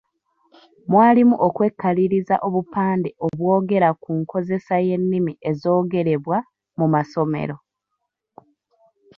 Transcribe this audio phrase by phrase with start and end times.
[0.91, 6.37] Mwalimu okwekaliriza obupande obwogera ku nkozesa y’ennimi ezoogerebwa
[6.77, 7.55] mu masomero.